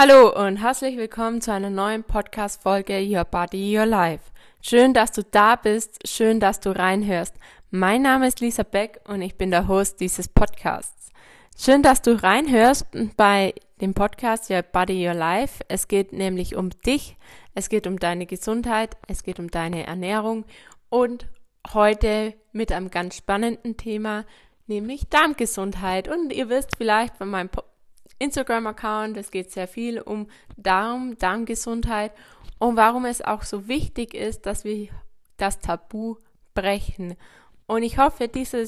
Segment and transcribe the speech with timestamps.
[0.00, 4.30] Hallo und herzlich willkommen zu einer neuen Podcast-Folge Your Body, Your Life.
[4.62, 7.34] Schön, dass du da bist, schön, dass du reinhörst.
[7.72, 11.10] Mein Name ist Lisa Beck und ich bin der Host dieses Podcasts.
[11.58, 12.86] Schön, dass du reinhörst
[13.16, 15.64] bei dem Podcast Your Body, Your Life.
[15.66, 17.16] Es geht nämlich um dich,
[17.56, 20.44] es geht um deine Gesundheit, es geht um deine Ernährung
[20.90, 21.26] und
[21.74, 24.26] heute mit einem ganz spannenden Thema,
[24.68, 26.06] nämlich Darmgesundheit.
[26.06, 27.50] Und ihr wisst vielleicht von meinem
[28.18, 29.16] Instagram-Account.
[29.16, 32.12] Es geht sehr viel um Darm, Darmgesundheit
[32.58, 34.88] und warum es auch so wichtig ist, dass wir
[35.36, 36.16] das Tabu
[36.54, 37.16] brechen.
[37.66, 38.64] Und ich hoffe, diese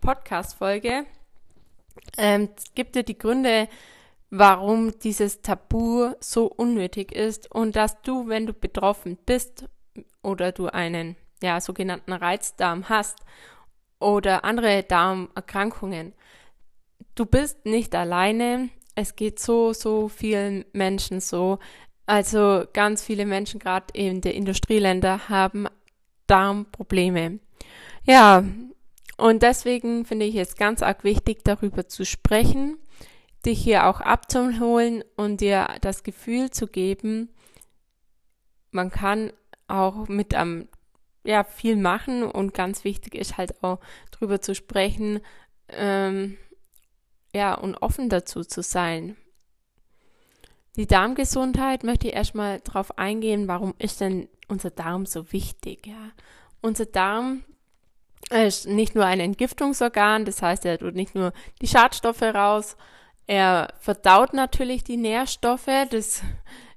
[0.00, 1.04] Podcast-Folge
[2.16, 3.68] ähm, gibt dir die Gründe,
[4.30, 9.66] warum dieses Tabu so unnötig ist und dass du, wenn du betroffen bist
[10.22, 13.18] oder du einen ja, sogenannten Reizdarm hast
[13.98, 16.12] oder andere Darmerkrankungen,
[17.16, 21.58] du bist nicht alleine es geht so, so vielen Menschen so.
[22.06, 25.68] Also ganz viele Menschen, gerade in der Industrieländer, haben
[26.26, 27.38] Darmprobleme.
[28.04, 28.42] Ja,
[29.18, 32.78] und deswegen finde ich es ganz arg wichtig, darüber zu sprechen,
[33.44, 37.28] dich hier auch abzuholen und dir das Gefühl zu geben,
[38.70, 39.32] man kann
[39.68, 40.68] auch mit am
[41.24, 43.80] ja viel machen und ganz wichtig ist halt auch
[44.12, 45.20] darüber zu sprechen,
[45.68, 46.36] ähm,
[47.34, 49.16] ja, und offen dazu zu sein.
[50.76, 56.10] Die Darmgesundheit möchte ich erstmal darauf eingehen, warum ist denn unser Darm so wichtig, ja?
[56.60, 57.44] Unser Darm
[58.30, 62.76] ist nicht nur ein Entgiftungsorgan, das heißt, er tut nicht nur die Schadstoffe raus,
[63.26, 66.22] er verdaut natürlich die Nährstoffe, das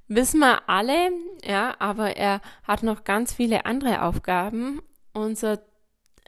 [0.08, 1.11] wissen wir alle,
[1.44, 4.81] ja, aber er hat noch ganz viele andere Aufgaben.
[5.13, 5.59] Unser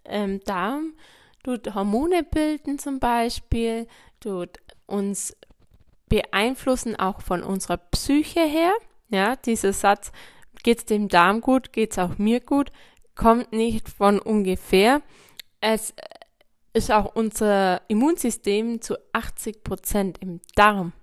[0.06, 0.94] ähm, Darm
[1.44, 3.88] tut Hormone bilden zum Beispiel,
[4.22, 5.36] tut uns
[6.08, 8.74] beeinflussen auch von unserer Psyche her.
[9.10, 10.12] Ja, dieser Satz,
[10.64, 12.72] geht's dem Darm gut, geht's auch mir gut,
[13.16, 15.02] kommt nicht von ungefähr.
[15.60, 15.94] Es
[16.74, 20.94] ist auch unser Immunsystem zu 80 Prozent im Darm.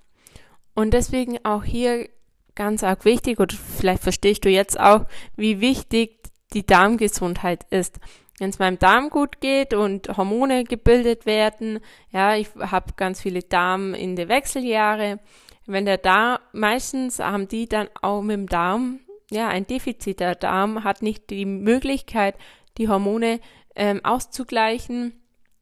[0.74, 2.08] Und deswegen auch hier
[2.54, 5.06] ganz arg wichtig, oder vielleicht verstehst du jetzt auch,
[5.36, 6.18] wie wichtig
[6.54, 7.98] die Darmgesundheit ist
[8.38, 13.42] wenn es meinem Darm gut geht und Hormone gebildet werden, ja, ich habe ganz viele
[13.42, 15.18] Darm in der Wechseljahre.
[15.66, 19.00] Wenn der Darm, meistens haben die dann auch mit dem Darm,
[19.30, 20.20] ja, ein Defizit.
[20.20, 22.36] Der Darm hat nicht die Möglichkeit,
[22.78, 23.40] die Hormone
[23.74, 25.12] ähm, auszugleichen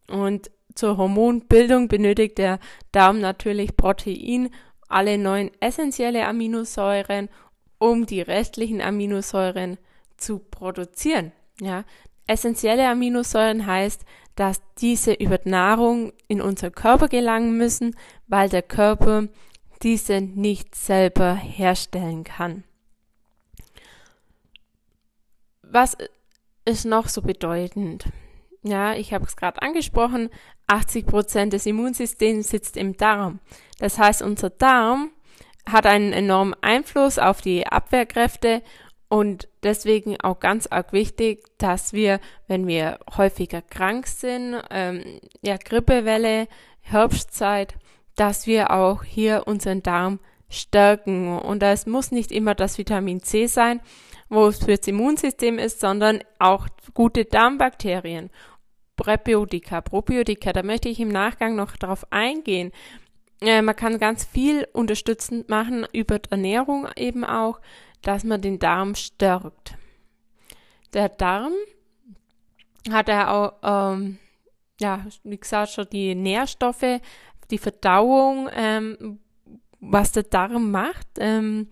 [0.09, 2.59] und zur Hormonbildung benötigt der
[2.93, 4.51] Darm natürlich Protein,
[4.89, 7.29] alle neun essentielle Aminosäuren,
[7.79, 9.79] um die restlichen Aminosäuren
[10.17, 11.33] zu produzieren.
[11.61, 11.85] Ja,
[12.27, 14.05] Essentielle Aminosäuren heißt,
[14.35, 19.29] dass diese über Nahrung in unser Körper gelangen müssen, weil der Körper
[19.83, 22.65] diese nicht selber herstellen kann.
[25.63, 25.97] Was
[26.65, 28.07] ist noch so bedeutend?
[28.63, 30.29] Ja, ich habe es gerade angesprochen,
[30.67, 33.41] 80 Prozent des Immunsystems sitzt im Darm.
[33.79, 35.11] Das heißt, unser Darm
[35.69, 38.63] hat einen enormen Einfluss auf die Abwehrkräfte
[39.09, 45.57] und deswegen auch ganz arg wichtig, dass wir, wenn wir häufiger krank sind, ähm, ja,
[45.57, 46.49] Grippewelle,
[46.81, 47.75] Herbstzeit,
[48.17, 50.19] dass wir auch hier unseren Darm
[50.49, 51.39] stärken.
[51.39, 53.81] Und das muss nicht immer das Vitamin C sein,
[54.29, 58.31] wo es fürs Immunsystem ist, sondern auch gute Darmbakterien.
[58.97, 62.73] Präbiotika, Probiotika, da möchte ich im Nachgang noch darauf eingehen.
[63.41, 67.61] Äh, man kann ganz viel unterstützend machen über Ernährung eben auch,
[68.07, 69.75] dass man den Darm stärkt.
[70.95, 71.53] Der Darm
[72.89, 74.19] hat ja auch, ähm,
[74.81, 77.01] ja, wie gesagt, schon die Nährstoffe,
[77.51, 79.19] die Verdauung, ähm,
[79.81, 81.69] was der Darm macht, ähm,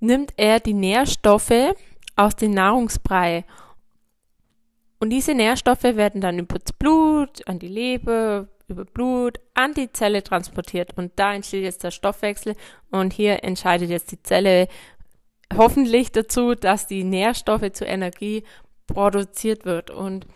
[0.00, 1.74] nimmt er die Nährstoffe
[2.16, 3.44] aus dem Nahrungsbrei.
[4.98, 9.92] Und diese Nährstoffe werden dann über das Blut, an die Leber, über Blut, an die
[9.92, 10.98] Zelle transportiert.
[10.98, 12.56] Und da entsteht jetzt der Stoffwechsel.
[12.90, 14.66] Und hier entscheidet jetzt die Zelle,
[15.56, 18.44] hoffentlich dazu, dass die Nährstoffe zur Energie
[18.86, 19.90] produziert wird.
[19.90, 20.26] Und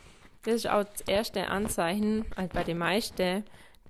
[0.43, 3.45] das ist auch das erste Anzeichen also bei den meisten,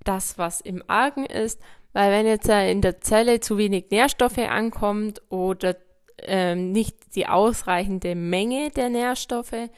[0.04, 1.60] das, was im Argen ist.
[1.92, 5.76] Weil wenn jetzt in der Zelle zu wenig Nährstoffe ankommt oder
[6.22, 9.68] ähm, nicht die ausreichende Menge der Nährstoffe,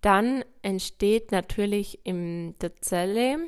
[0.00, 3.38] dann entsteht natürlich in der Zelle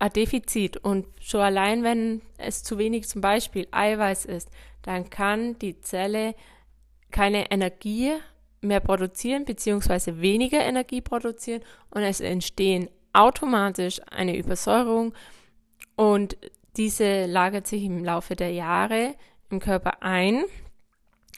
[0.00, 0.78] ein Defizit.
[0.78, 4.50] Und schon allein, wenn es zu wenig zum Beispiel Eiweiß ist,
[4.82, 6.34] dann kann die Zelle
[7.12, 8.12] keine Energie
[8.60, 15.14] mehr produzieren, beziehungsweise weniger Energie produzieren und es entstehen automatisch eine Übersäuerung
[15.96, 16.36] und
[16.76, 19.14] diese lagert sich im Laufe der Jahre
[19.50, 20.44] im Körper ein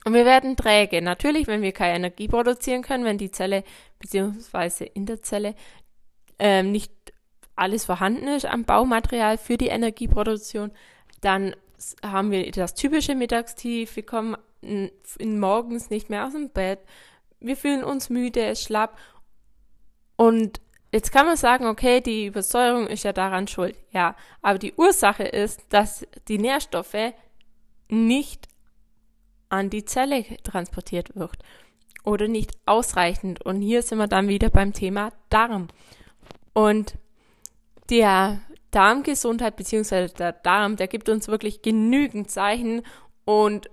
[0.04, 1.00] und wir werden träge.
[1.00, 3.62] Natürlich, wenn wir keine Energie produzieren können, wenn die Zelle
[3.98, 5.54] beziehungsweise in der Zelle
[6.38, 6.92] ähm, nicht
[7.56, 10.72] alles vorhanden ist am Baumaterial für die Energieproduktion,
[11.20, 11.54] dann
[12.04, 14.36] haben wir das typische Mittagstief, wir kommen
[15.24, 16.80] morgens nicht mehr aus dem Bett,
[17.40, 18.96] wir fühlen uns müde, schlapp
[20.16, 20.60] und
[20.94, 23.74] Jetzt kann man sagen, okay, die Übersäuerung ist ja daran schuld.
[23.92, 27.14] Ja, aber die Ursache ist, dass die Nährstoffe
[27.88, 28.46] nicht
[29.48, 31.38] an die Zelle transportiert wird
[32.04, 33.40] oder nicht ausreichend.
[33.40, 35.68] Und hier sind wir dann wieder beim Thema Darm.
[36.52, 36.98] Und
[37.92, 38.40] der
[38.70, 42.82] Darmgesundheit beziehungsweise der Darm, der gibt uns wirklich genügend Zeichen
[43.26, 43.70] und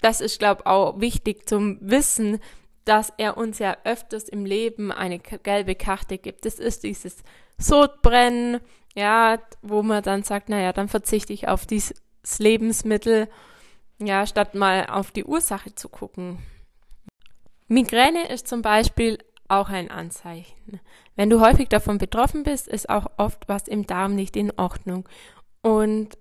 [0.00, 2.38] das ist, glaube ich, auch wichtig zum Wissen,
[2.84, 6.44] dass er uns ja öfters im Leben eine gelbe Karte gibt.
[6.44, 7.22] Das ist dieses
[7.58, 8.60] Sodbrennen,
[8.94, 11.94] ja, wo man dann sagt, naja, dann verzichte ich auf dieses
[12.38, 13.28] Lebensmittel,
[14.00, 16.38] ja, statt mal auf die Ursache zu gucken.
[17.68, 19.18] Migräne ist zum Beispiel
[19.52, 20.80] auch ein Anzeichen.
[21.14, 25.08] Wenn du häufig davon betroffen bist, ist auch oft was im Darm nicht in Ordnung.
[25.60, 26.16] Und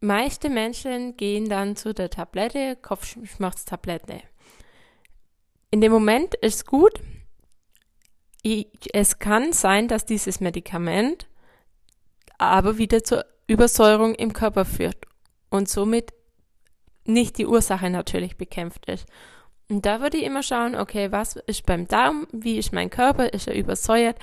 [0.00, 4.20] meiste Menschen gehen dann zu der Tablette, Kopfschmerztablette.
[5.70, 7.00] In dem Moment ist gut.
[8.92, 11.28] Es kann sein, dass dieses Medikament
[12.38, 15.06] aber wieder zur Übersäuerung im Körper führt
[15.48, 16.12] und somit
[17.04, 19.06] nicht die Ursache natürlich bekämpft ist.
[19.68, 23.32] Und da würde ich immer schauen, okay, was ist beim Darm, wie ist mein Körper,
[23.32, 24.18] ist er übersäuert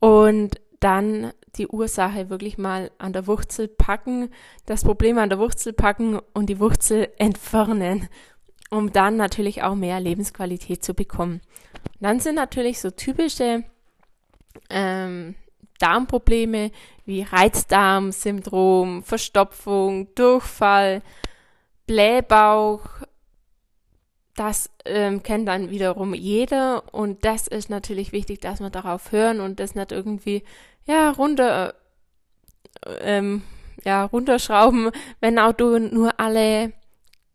[0.00, 4.30] und dann die Ursache wirklich mal an der Wurzel packen,
[4.66, 8.08] das Problem an der Wurzel packen und die Wurzel entfernen
[8.70, 11.40] um dann natürlich auch mehr Lebensqualität zu bekommen.
[11.98, 13.64] dann sind natürlich so typische
[14.70, 15.34] ähm,
[15.78, 16.70] Darmprobleme
[17.04, 21.02] wie Reizdarmsyndrom, Verstopfung, Durchfall,
[21.86, 22.82] Blähbauch.
[24.40, 29.38] Das ähm, kennt dann wiederum jeder und das ist natürlich wichtig, dass wir darauf hören
[29.38, 30.44] und das nicht irgendwie
[30.86, 31.74] ja runter
[33.02, 33.42] ähm,
[33.84, 36.72] ja runterschrauben, wenn auch du nur alle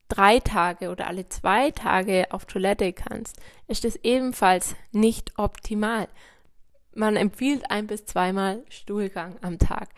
[0.08, 3.38] drei Tage oder alle zwei Tage auf Toilette kannst,
[3.68, 6.08] ist es ebenfalls nicht optimal.
[6.96, 9.90] Man empfiehlt ein bis zweimal Stuhlgang am Tag.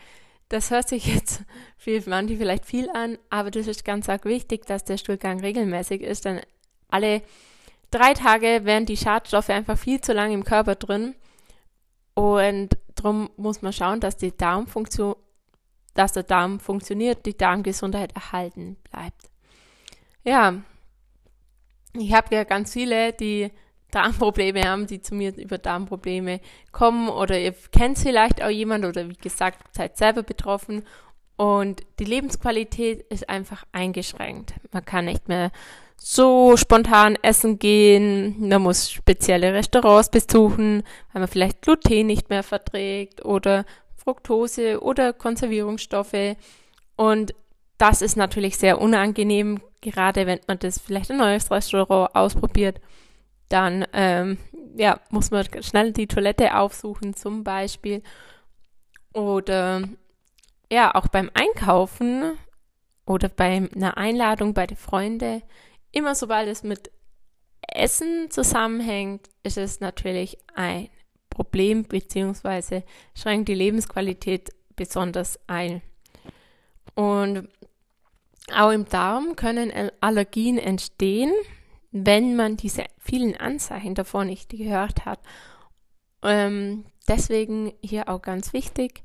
[0.50, 1.42] Das hört sich jetzt
[1.78, 6.02] für manche vielleicht viel an, aber das ist ganz arg wichtig, dass der Stuhlgang regelmäßig
[6.02, 6.42] ist, denn
[6.88, 7.22] alle
[7.90, 11.14] drei Tage wären die Schadstoffe einfach viel zu lange im Körper drin
[12.14, 15.14] und darum muss man schauen, dass die Darmfunktion,
[15.94, 19.30] dass der Darm funktioniert, die Darmgesundheit erhalten bleibt.
[20.24, 20.54] Ja,
[21.94, 23.50] ich habe ja ganz viele, die
[23.90, 26.40] Darmprobleme haben, die zu mir über Darmprobleme
[26.72, 30.84] kommen oder ihr kennt vielleicht auch jemand oder wie gesagt, seid selber betroffen
[31.36, 34.54] und die Lebensqualität ist einfach eingeschränkt.
[34.72, 35.52] Man kann nicht mehr
[36.00, 42.42] so spontan essen gehen, man muss spezielle Restaurants besuchen, weil man vielleicht Gluten nicht mehr
[42.42, 43.64] verträgt oder
[43.96, 46.36] Fructose oder Konservierungsstoffe
[46.96, 47.34] und
[47.78, 52.80] das ist natürlich sehr unangenehm, gerade wenn man das vielleicht ein neues Restaurant ausprobiert.
[53.48, 54.36] Dann ähm,
[54.76, 58.02] ja, muss man schnell die Toilette aufsuchen zum Beispiel.
[59.14, 59.88] Oder
[60.70, 62.36] ja, auch beim Einkaufen
[63.06, 65.42] oder bei einer Einladung bei den Freunden.
[65.92, 66.90] Immer sobald es mit
[67.60, 70.88] Essen zusammenhängt, ist es natürlich ein
[71.30, 75.82] Problem beziehungsweise schränkt die Lebensqualität besonders ein.
[76.94, 77.48] Und
[78.54, 81.32] auch im Darm können Allergien entstehen,
[81.90, 85.20] wenn man diese vielen Anzeichen davor nicht gehört hat.
[86.22, 89.02] Ähm, deswegen hier auch ganz wichtig,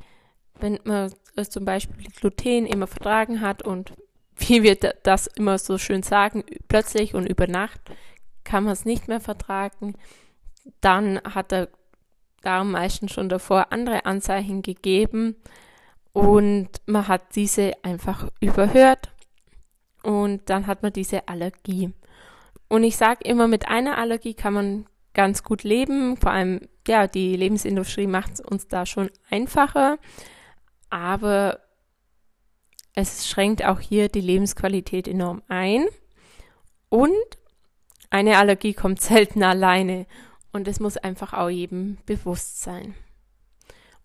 [0.60, 1.13] wenn man
[1.50, 3.94] zum Beispiel Gluten immer vertragen hat und
[4.38, 7.80] wie wir das immer so schön sagen, plötzlich und über Nacht
[8.44, 9.96] kann man es nicht mehr vertragen,
[10.82, 11.70] dann hat der
[12.42, 15.36] Darm meistens schon davor andere Anzeichen gegeben
[16.12, 19.12] und man hat diese einfach überhört
[20.04, 21.94] und dann hat man diese Allergie.
[22.68, 26.18] Und ich sage immer, mit einer Allergie kann man ganz gut leben.
[26.18, 29.98] Vor allem, ja, die Lebensindustrie macht es uns da schon einfacher.
[30.90, 31.60] Aber
[32.96, 35.86] es schränkt auch hier die Lebensqualität enorm ein.
[36.90, 37.12] Und
[38.10, 40.06] eine Allergie kommt selten alleine.
[40.52, 42.94] Und es muss einfach auch jedem bewusst sein.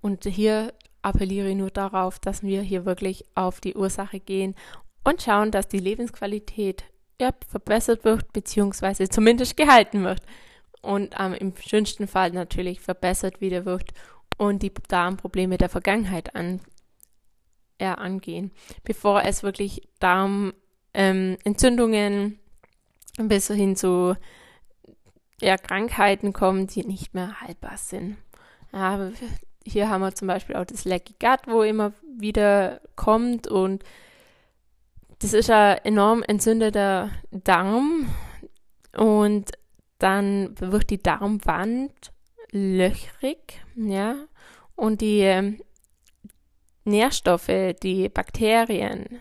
[0.00, 4.54] Und hier appelliere ich nur darauf, dass wir hier wirklich auf die Ursache gehen
[5.04, 6.84] und schauen, dass die Lebensqualität
[7.20, 10.22] ja, verbessert wird, beziehungsweise zumindest gehalten wird.
[10.80, 13.92] Und ähm, im schönsten Fall natürlich verbessert wieder wird
[14.38, 16.34] und die Darmprobleme der Vergangenheit
[17.78, 18.52] eher angehen,
[18.84, 22.38] bevor es wirklich Darmentzündungen
[23.18, 24.16] ähm, bis hin zu
[25.40, 28.16] ja, Krankheiten kommen, die nicht mehr heilbar sind.
[28.72, 29.10] Ja,
[29.64, 33.84] hier haben wir zum Beispiel auch das Lecky Gut, wo immer wieder kommt und
[35.20, 38.08] das ist ein enorm entzündeter Darm
[38.96, 39.52] und
[39.98, 42.12] dann wird die Darmwand
[42.50, 44.14] löchrig, ja,
[44.76, 45.60] und die ähm,
[46.88, 49.20] Nährstoffe, die Bakterien,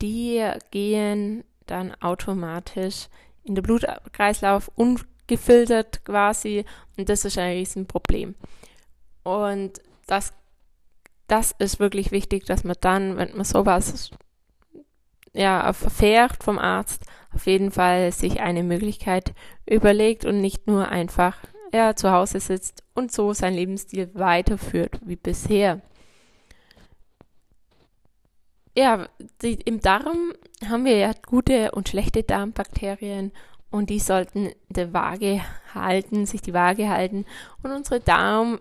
[0.00, 3.08] die gehen dann automatisch
[3.44, 6.64] in den Blutkreislauf ungefiltert quasi
[6.96, 8.34] und das ist ein Riesenproblem.
[9.22, 10.32] Und das,
[11.26, 14.10] das ist wirklich wichtig, dass man dann, wenn man sowas
[15.32, 19.32] ja, erfährt vom Arzt, auf jeden Fall sich eine Möglichkeit
[19.66, 21.38] überlegt und nicht nur einfach
[21.72, 25.80] ja, zu Hause sitzt und so sein Lebensstil weiterführt wie bisher.
[28.74, 29.06] Ja,
[29.42, 30.32] die, im Darm
[30.66, 33.32] haben wir ja gute und schlechte Darmbakterien
[33.70, 35.42] und die sollten die Waage
[35.74, 37.26] halten, sich die Waage halten
[37.62, 38.60] und unsere Darm,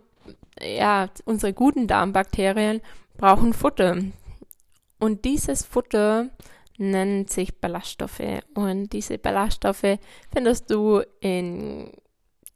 [0.61, 2.81] ja, unsere guten Darmbakterien
[3.17, 3.97] brauchen Futter.
[4.99, 6.29] Und dieses Futter
[6.77, 8.41] nennt sich Ballaststoffe.
[8.53, 9.97] Und diese Ballaststoffe
[10.33, 11.91] findest du in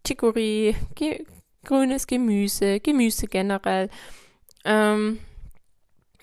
[0.06, 1.26] Chicorée, ge
[1.64, 3.90] grünes Gemüse, Gemüse generell.
[4.64, 5.20] Ähm,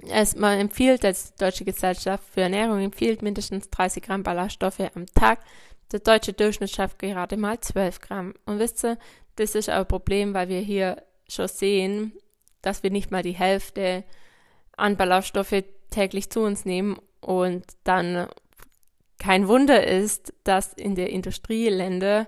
[0.09, 5.41] es, man empfiehlt, als Deutsche Gesellschaft für Ernährung empfiehlt mindestens 30 Gramm Ballaststoffe am Tag.
[5.93, 8.35] Der deutsche Durchschnitt schafft gerade mal 12 Gramm.
[8.47, 8.99] Und wisst ihr,
[9.37, 12.13] das ist ein Problem, weil wir hier schon sehen,
[12.63, 14.05] dass wir nicht mal die Hälfte
[14.77, 18.29] an Ballaststoffe täglich zu uns nehmen und dann
[19.19, 22.27] kein Wunder ist, dass in der Industrieländer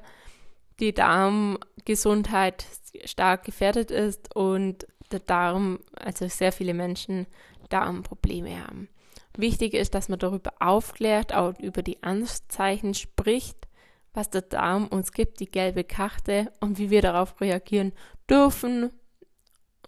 [0.80, 2.66] die Darmgesundheit
[3.04, 7.26] stark gefährdet ist und der Darm, also sehr viele Menschen
[7.68, 8.88] Darmprobleme haben.
[9.36, 13.66] Wichtig ist, dass man darüber aufklärt, auch über die Anzeichen spricht,
[14.12, 17.92] was der Darm uns gibt, die gelbe Karte und wie wir darauf reagieren
[18.30, 18.90] dürfen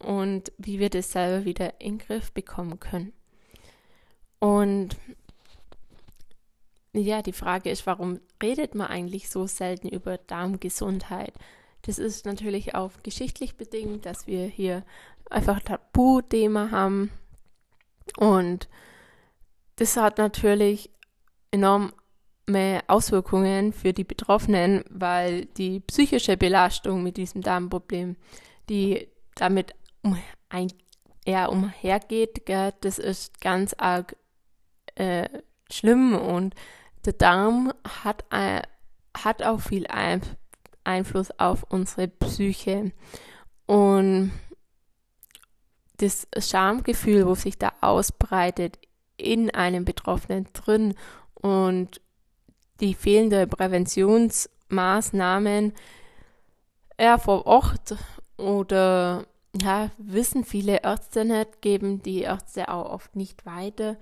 [0.01, 3.13] und wie wir das selber wieder in den Griff bekommen können.
[4.41, 4.97] Und
[6.93, 11.35] ja, die Frage ist, warum redet man eigentlich so selten über Darmgesundheit?
[11.83, 14.85] Das ist natürlich auch geschichtlich bedingt, dass wir hier
[15.31, 17.11] einfach Tabuthema haben.
[18.17, 18.69] Und
[19.77, 20.91] das hat natürlich
[21.51, 21.93] enorme
[22.87, 28.17] Auswirkungen für die Betroffenen, weil die psychische Belastung mit diesem Darmproblem,
[28.69, 30.73] die damit um, ein,
[31.25, 34.17] eher umhergeht, gell, das ist ganz arg
[34.95, 35.29] äh,
[35.71, 36.55] schlimm und
[37.05, 37.73] der Darm
[38.05, 38.63] hat, äh,
[39.17, 40.23] hat auch viel ein
[40.85, 42.93] Einfluss auf unsere Psyche.
[43.67, 43.96] Und
[46.07, 48.79] das Schamgefühl, wo sich da ausbreitet
[49.17, 50.95] in einem Betroffenen drin
[51.35, 52.01] und
[52.81, 55.73] die fehlende Präventionsmaßnahmen
[56.99, 57.95] ja, vor Ort
[58.37, 59.27] oder
[59.61, 63.97] ja, wissen viele Ärzte nicht, geben die Ärzte auch oft nicht weiter.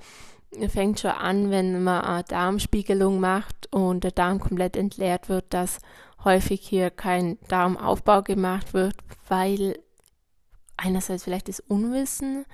[0.68, 5.80] Fängt schon an, wenn man eine Darmspiegelung macht und der Darm komplett entleert wird, dass
[6.25, 8.94] häufig hier kein Darmaufbau gemacht wird,
[9.28, 9.78] weil
[10.76, 12.45] einerseits vielleicht das Unwissen,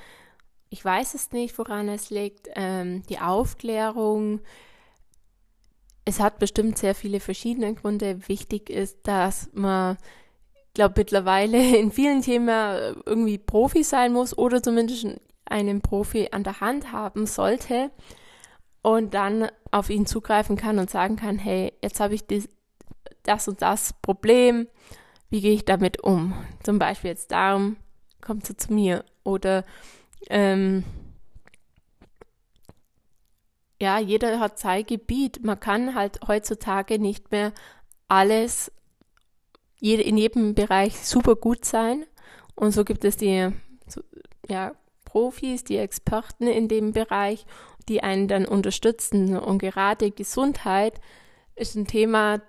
[0.70, 4.40] ich weiß es nicht, woran es liegt, ähm, die Aufklärung,
[6.04, 8.28] es hat bestimmt sehr viele verschiedene Gründe.
[8.28, 9.96] Wichtig ist, dass man,
[10.54, 12.48] ich glaube, mittlerweile in vielen Themen
[13.04, 15.06] irgendwie Profi sein muss oder zumindest
[15.44, 17.90] einen Profi an der Hand haben sollte
[18.82, 22.48] und dann auf ihn zugreifen kann und sagen kann, hey, jetzt habe ich dies,
[23.24, 24.68] das und das Problem,
[25.28, 26.32] wie gehe ich damit um?
[26.62, 27.76] Zum Beispiel jetzt darum,
[28.20, 29.64] kommt sie zu mir oder
[30.28, 30.84] ähm,
[33.80, 35.42] ja, jeder hat sein Gebiet.
[35.42, 37.52] Man kann halt heutzutage nicht mehr
[38.08, 38.70] alles
[39.80, 42.04] in jedem Bereich super gut sein.
[42.54, 43.50] Und so gibt es die
[44.48, 44.74] ja,
[45.04, 47.46] Profis, die Experten in dem Bereich,
[47.88, 49.38] die einen dann unterstützen.
[49.38, 51.00] Und gerade Gesundheit
[51.54, 52.42] ist ein Thema,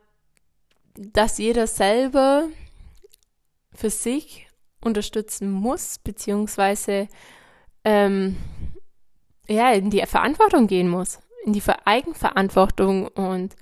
[0.96, 2.48] das jeder selber
[3.74, 4.48] für sich
[4.82, 7.08] unterstützen muss, beziehungsweise
[7.84, 8.38] ähm,
[9.48, 13.56] ja, in die Verantwortung gehen muss, in die Eigenverantwortung und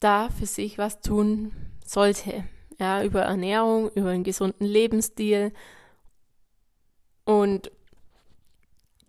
[0.00, 1.52] da für sich was tun
[1.84, 2.44] sollte.
[2.78, 5.52] Ja, über Ernährung, über einen gesunden Lebensstil.
[7.24, 7.70] Und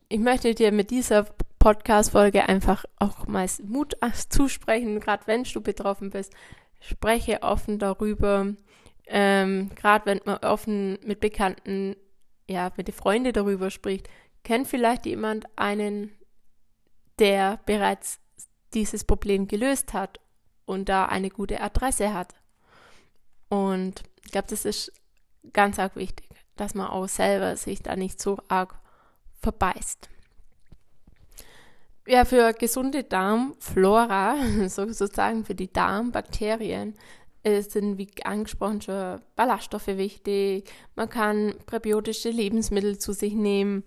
[0.07, 1.27] ich möchte dir mit dieser
[1.59, 3.97] Podcast-Folge einfach auch mal Mut
[4.29, 6.33] zusprechen, gerade wenn du betroffen bist.
[6.79, 8.53] Spreche offen darüber,
[9.07, 11.95] ähm, gerade wenn man offen mit Bekannten,
[12.47, 14.09] ja, mit den Freunden darüber spricht,
[14.43, 16.11] kennt vielleicht jemand einen,
[17.19, 18.19] der bereits
[18.73, 20.19] dieses Problem gelöst hat
[20.65, 22.33] und da eine gute Adresse hat.
[23.49, 24.91] Und ich glaube, das ist
[25.53, 28.75] ganz arg wichtig, dass man auch selber sich da nicht so arg
[29.41, 30.09] verbeißt.
[32.07, 34.37] Ja, für gesunde Darmflora,
[34.67, 36.95] sozusagen für die Darmbakterien,
[37.61, 40.69] sind, wie angesprochen, schon Ballaststoffe wichtig.
[40.95, 43.83] Man kann präbiotische Lebensmittel zu sich nehmen.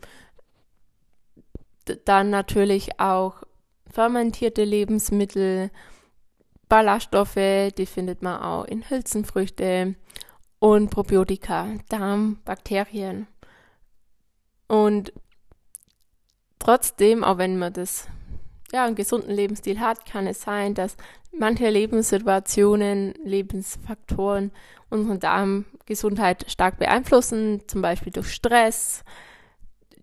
[2.05, 3.43] Dann natürlich auch
[3.91, 5.71] fermentierte Lebensmittel,
[6.69, 9.97] Ballaststoffe, die findet man auch in Hülsenfrüchte
[10.61, 13.27] und Probiotika, Darmbakterien.
[14.69, 15.13] Und
[16.61, 18.07] trotzdem, auch wenn man das
[18.73, 20.97] ja, einen gesunden Lebensstil hat, kann es sein, dass
[21.33, 24.53] manche Lebenssituationen, Lebensfaktoren
[24.91, 29.05] unsere Darmgesundheit stark beeinflussen, zum Beispiel durch Stress.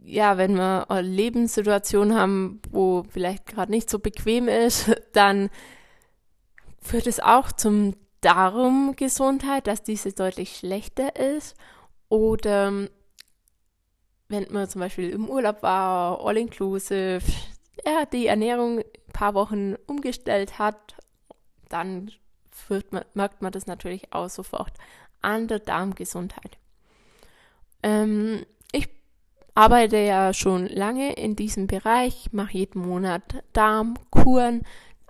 [0.03, 5.49] Ja, wenn wir eine Lebenssituation haben, wo vielleicht gerade nicht so bequem ist, dann
[6.81, 11.55] führt es auch zum Darmgesundheit, dass diese deutlich schlechter ist.
[12.09, 12.87] Oder
[14.29, 17.21] wenn man zum Beispiel im Urlaub war, all inclusive,
[17.85, 20.95] ja, die Ernährung ein paar Wochen umgestellt hat,
[21.69, 22.11] dann
[22.91, 24.73] man, merkt man das natürlich auch sofort
[25.21, 26.57] an der Darmgesundheit.
[27.83, 28.89] Ähm, ich
[29.55, 34.63] arbeite ja schon lange in diesem Bereich, mache jeden Monat Darmkuren,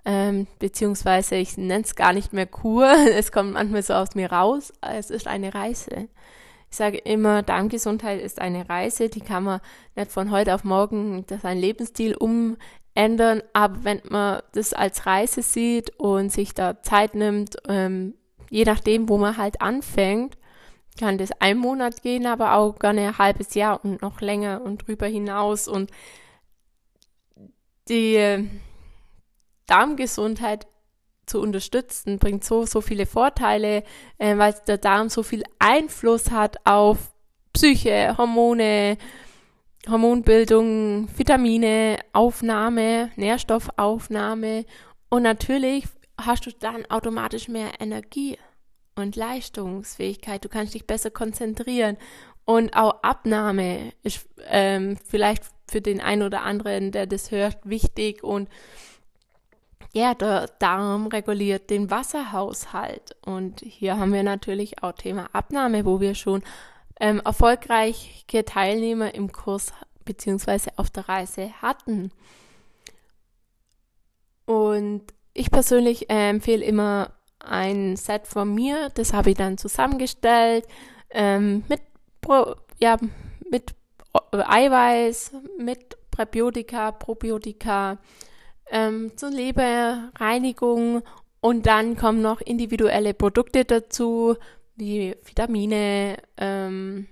[0.04, 4.32] ähm, beziehungsweise ich nenne es gar nicht mehr Kur, es kommt manchmal so aus mir
[4.32, 6.08] raus, es ist eine Reise.
[6.70, 9.60] Ich sage immer, Darmgesundheit ist eine Reise, die kann man
[9.96, 15.98] nicht von heute auf morgen seinen Lebensstil umändern, aber wenn man das als Reise sieht
[15.98, 18.14] und sich da Zeit nimmt, ähm,
[18.50, 20.36] je nachdem, wo man halt anfängt,
[20.98, 24.86] kann das ein Monat gehen, aber auch gerne ein halbes Jahr und noch länger und
[24.86, 25.68] drüber hinaus.
[25.68, 25.90] Und
[27.88, 28.48] die
[29.66, 30.66] Darmgesundheit
[31.28, 33.82] zu unterstützen, bringt so, so viele Vorteile,
[34.18, 37.12] äh, weil der Darm so viel Einfluss hat auf
[37.52, 38.98] Psyche, Hormone,
[39.88, 44.64] Hormonbildung, Vitamine, Aufnahme, Nährstoffaufnahme.
[45.08, 45.84] Und natürlich
[46.20, 48.38] hast du dann automatisch mehr Energie
[48.96, 50.44] und Leistungsfähigkeit.
[50.44, 51.96] Du kannst dich besser konzentrieren.
[52.44, 58.24] Und auch Abnahme ist ähm, vielleicht für den einen oder anderen, der das hört, wichtig.
[58.24, 58.48] Und
[59.92, 63.16] ja, der Darm reguliert den Wasserhaushalt.
[63.24, 66.42] Und hier haben wir natürlich auch Thema Abnahme, wo wir schon
[67.00, 69.72] ähm, erfolgreiche Teilnehmer im Kurs
[70.04, 72.10] beziehungsweise auf der Reise hatten.
[74.46, 75.02] Und
[75.34, 80.66] ich persönlich äh, empfehle immer ein Set von mir, das habe ich dann zusammengestellt,
[81.10, 81.80] ähm, mit,
[82.20, 82.96] Pro, ja,
[83.50, 83.74] mit
[84.32, 87.98] Eiweiß, mit Präbiotika, Probiotika,
[88.70, 91.02] ähm, zur Leberreinigung
[91.40, 94.36] und dann kommen noch individuelle Produkte dazu,
[94.76, 97.06] wie Vitamine, ähm,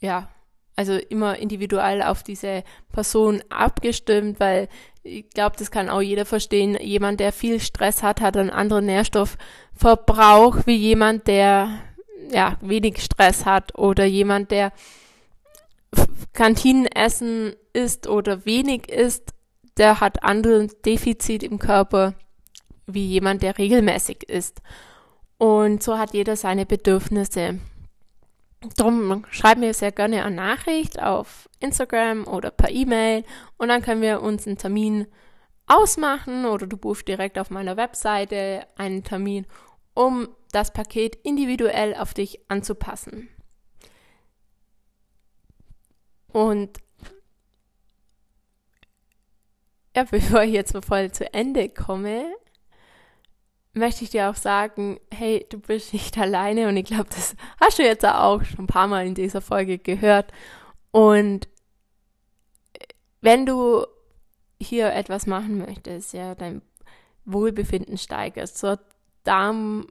[0.00, 0.28] ja,
[0.76, 4.68] also immer individuell auf diese Person abgestimmt, weil
[5.02, 6.76] ich glaube, das kann auch jeder verstehen.
[6.80, 11.80] Jemand, der viel Stress hat, hat einen anderen Nährstoffverbrauch wie jemand, der
[12.32, 14.72] ja wenig Stress hat oder jemand, der
[16.32, 19.34] Kantinenessen isst oder wenig isst,
[19.80, 22.14] der hat andere Defizit im Körper
[22.86, 24.60] wie jemand, der regelmäßig isst.
[25.38, 27.58] Und so hat jeder seine Bedürfnisse.
[28.76, 33.24] Drum schreib mir sehr gerne eine Nachricht auf Instagram oder per E-Mail
[33.56, 35.06] und dann können wir uns einen Termin
[35.66, 39.46] ausmachen oder du buchst direkt auf meiner Webseite einen Termin,
[39.94, 43.30] um das Paket individuell auf dich anzupassen.
[46.32, 46.78] Und
[49.96, 52.24] ja, bevor ich jetzt voll zu Ende komme,
[53.72, 57.78] möchte ich dir auch sagen, hey, du bist nicht alleine und ich glaube, das hast
[57.78, 60.32] du jetzt auch schon ein paar Mal in dieser Folge gehört.
[60.90, 61.48] Und
[63.20, 63.86] wenn du
[64.60, 66.62] hier etwas machen möchtest, ja, dein
[67.24, 68.76] Wohlbefinden steigerst, so
[69.24, 69.86] Darm,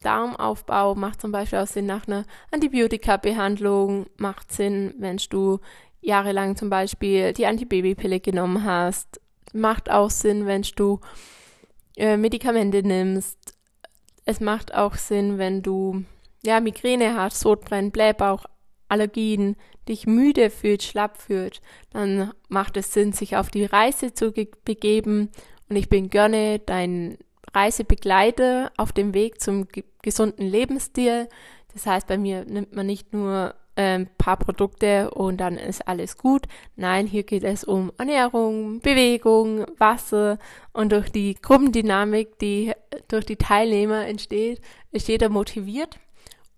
[0.00, 5.60] Darmaufbau macht zum Beispiel auch Sinn nach einer Antibiotika-Behandlung, macht Sinn, wenn du
[6.00, 9.20] jahrelang zum Beispiel die Antibabypille genommen hast,
[9.52, 11.00] macht auch Sinn, wenn du
[11.96, 13.38] äh, Medikamente nimmst.
[14.24, 16.04] Es macht auch Sinn, wenn du
[16.42, 18.46] ja Migräne hast, Sodbrennen, Blähbauch,
[18.88, 19.56] Allergien,
[19.88, 24.32] dich müde fühlst, schlapp fühlst, dann macht es Sinn, sich auf die Reise zu
[24.64, 25.30] begeben.
[25.68, 27.18] Und ich bin gerne dein
[27.52, 29.68] Reisebegleiter auf dem Weg zum
[30.02, 31.28] gesunden Lebensstil.
[31.72, 35.86] Das heißt, bei mir nimmt man nicht nur ein ähm, paar Produkte und dann ist
[35.88, 36.46] alles gut.
[36.76, 40.38] Nein, hier geht es um Ernährung, Bewegung, Wasser
[40.72, 42.72] und durch die Gruppendynamik, die
[43.08, 44.60] durch die Teilnehmer entsteht,
[44.92, 45.98] ist jeder motiviert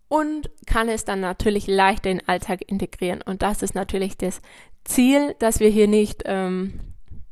[0.09, 3.23] und kann es dann natürlich leichter in den Alltag integrieren.
[3.23, 4.41] Und das ist natürlich das
[4.85, 6.81] Ziel, dass wir hier nicht ähm,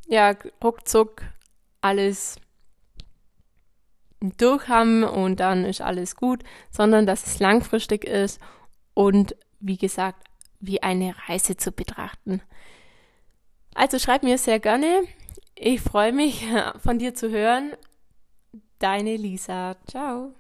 [0.09, 1.23] ja ruckzuck
[1.81, 2.37] alles
[4.39, 8.41] durch haben und dann ist alles gut, sondern dass es langfristig ist
[8.95, 10.25] und wie gesagt,
[10.61, 12.41] wie eine Reise zu betrachten.
[13.75, 15.03] Also schreib mir sehr gerne.
[15.57, 16.47] Ich freue mich,
[16.79, 17.73] von dir zu hören.
[18.79, 19.77] Deine Lisa.
[19.87, 20.35] Ciao.